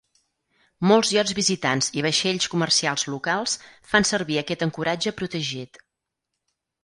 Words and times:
Molts 0.91 1.09
iots 1.15 1.33
visitants 1.39 1.89
i 2.01 2.03
vaixells 2.05 2.47
comercials 2.53 3.05
locals 3.15 3.55
fan 3.91 4.09
servir 4.13 4.39
aquest 4.43 4.65
ancoratge 4.69 5.13
protegit. 5.21 5.81